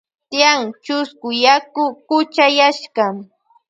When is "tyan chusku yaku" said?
0.29-1.83